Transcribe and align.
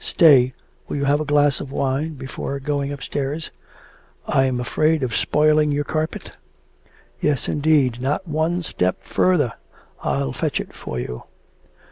Stay, 0.03 0.51
will 0.87 0.95
you 0.97 1.05
have 1.05 1.21
a 1.21 1.25
glass 1.25 1.59
of 1.59 1.71
wine 1.71 2.15
before 2.15 2.59
going 2.59 2.91
upstairs?' 2.91 3.51
'I 4.25 4.45
am 4.45 4.59
afraid 4.59 5.03
of 5.03 5.15
spoiling 5.15 5.71
your 5.71 5.83
carpet.' 5.83 6.31
'Yes, 7.19 7.47
indeed! 7.47 8.01
not 8.01 8.27
one 8.27 8.63
step 8.63 9.03
further! 9.03 9.53
I'll 10.01 10.33
fetch 10.33 10.59
it 10.59 10.73
for 10.73 10.99
you.' 10.99 11.25